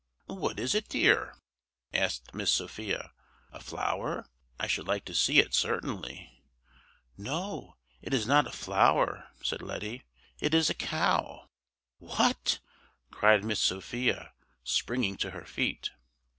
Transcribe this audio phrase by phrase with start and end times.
[0.25, 1.35] "What is it, dear?"
[1.93, 3.11] asked Miss Sophia.
[3.51, 4.25] "A flower?
[4.59, 6.41] I should like to see it, certainly."
[7.17, 10.01] "No, it is not a flower," said Letty;
[10.39, 11.47] "it's a cow."
[11.99, 12.61] "What?"
[13.11, 14.33] cried Miss Sophia,
[14.63, 15.91] springing to her feet.